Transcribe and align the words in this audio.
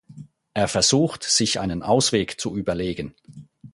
Er 0.55 0.67
versucht, 0.67 1.21
sich 1.23 1.59
einen 1.59 1.83
Ausweg 1.83 2.41
zu 2.41 2.57
überlegen. 2.57 3.13